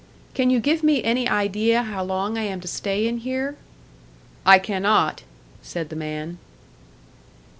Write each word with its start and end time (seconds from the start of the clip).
"Can 0.33 0.49
you 0.49 0.59
give 0.59 0.81
me 0.81 1.03
any 1.03 1.29
idea 1.29 1.83
how 1.83 2.03
long 2.03 2.35
I 2.35 2.41
am 2.41 2.59
to 2.61 2.67
stay 2.67 3.05
in 3.07 3.19
here?" 3.19 3.55
"I 4.47 4.57
cannot," 4.57 5.21
said 5.61 5.89
the 5.89 5.95
man. 5.95 6.39